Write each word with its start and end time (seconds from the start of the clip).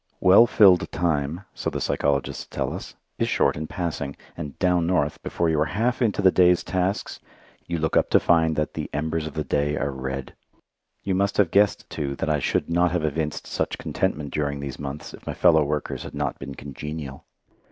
Well 0.19 0.47
filled 0.47 0.91
time, 0.91 1.41
so 1.53 1.69
the 1.69 1.79
psychologists 1.79 2.47
tell 2.47 2.73
us, 2.73 2.95
is 3.19 3.29
short 3.29 3.55
in 3.55 3.67
passing, 3.67 4.15
and 4.35 4.57
"down 4.57 4.87
North," 4.87 5.21
before 5.21 5.47
you 5.47 5.59
are 5.61 5.65
half 5.65 6.01
into 6.01 6.23
the 6.23 6.31
day's 6.31 6.63
tasks, 6.63 7.19
you 7.67 7.77
look 7.77 7.95
up 7.95 8.09
to 8.09 8.19
find 8.19 8.55
that 8.55 8.73
"the 8.73 8.89
embers 8.93 9.27
of 9.27 9.35
the 9.35 9.43
day 9.43 9.77
are 9.77 9.91
red." 9.91 10.33
You 11.03 11.13
must 11.13 11.37
have 11.37 11.51
guessed, 11.51 11.87
too, 11.87 12.15
that 12.15 12.31
I 12.31 12.39
should 12.39 12.67
not 12.67 12.89
have 12.89 13.05
evinced 13.05 13.45
such 13.45 13.77
contentment 13.77 14.33
during 14.33 14.59
these 14.59 14.79
months 14.79 15.13
if 15.13 15.27
my 15.27 15.35
fellow 15.35 15.63
workers 15.63 16.01
had 16.01 16.15
not 16.15 16.39
been 16.39 16.55
congenial. 16.55 17.25